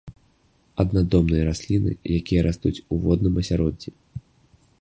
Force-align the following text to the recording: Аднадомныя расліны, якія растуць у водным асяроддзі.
Аднадомныя 0.83 1.43
расліны, 1.49 1.91
якія 2.19 2.41
растуць 2.49 2.75
у 2.75 3.01
водным 3.07 3.33
асяроддзі. 3.43 3.89